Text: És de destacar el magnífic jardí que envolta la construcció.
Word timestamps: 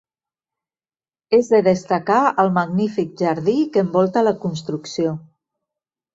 És 1.37 1.51
de 1.55 1.59
destacar 1.67 2.21
el 2.45 2.49
magnífic 2.57 3.13
jardí 3.23 3.57
que 3.77 3.85
envolta 3.87 4.27
la 4.31 4.35
construcció. 4.49 5.15